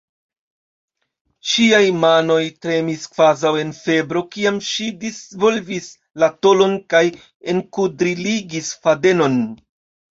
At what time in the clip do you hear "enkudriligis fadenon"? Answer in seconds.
7.57-9.41